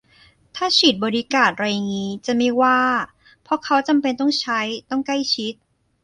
[0.55, 2.79] ถ้าฉีดบอดี้การ์ดไรงี้จะไม่ว่า
[3.43, 5.53] เพราะเขาจำเป็นต้องใช้ ต้องใกล้ชิด